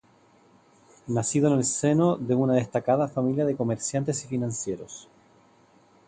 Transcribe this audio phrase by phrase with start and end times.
[1.05, 5.07] Nacido en el seno de una destacada familia de comerciantes y financieros.